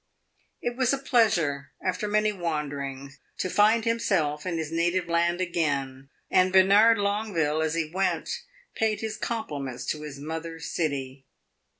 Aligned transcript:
It 0.63 0.75
was 0.75 0.93
a 0.93 0.97
pleasure, 0.97 1.73
after 1.85 2.07
many 2.07 2.31
wanderings, 2.31 3.19
to 3.37 3.51
find 3.51 3.85
himself 3.85 4.47
in 4.47 4.57
his 4.57 4.71
native 4.71 5.07
land 5.07 5.39
again, 5.39 6.09
and 6.31 6.51
Bernard 6.51 6.97
Longueville, 6.97 7.61
as 7.61 7.75
he 7.75 7.87
went, 7.93 8.27
paid 8.73 9.01
his 9.01 9.15
compliments 9.15 9.85
to 9.91 10.01
his 10.01 10.17
mother 10.19 10.59
city. 10.59 11.27